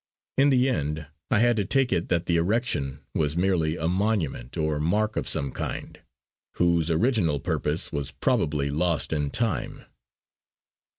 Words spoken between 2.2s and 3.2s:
the erection